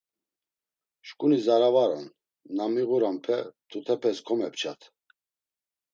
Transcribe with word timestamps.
Şǩuni 1.07 1.37
zara 1.45 1.69
var 1.75 1.89
on, 1.99 2.05
na 2.55 2.65
miğuranpe 2.73 3.37
mtutepes 3.47 4.17
komepçat. 4.27 4.81